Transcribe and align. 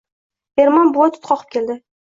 Ermon 0.63 0.91
buva 0.97 1.11
tut 1.17 1.29
qoqib 1.29 1.57
berdi. 1.63 1.81